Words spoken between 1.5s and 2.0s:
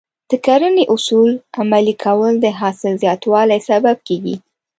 عملي